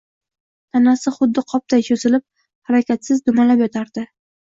[0.77, 2.27] Tanasi xuddi qopday cho`zilib
[2.71, 4.13] harakatsiz dumalab yotardi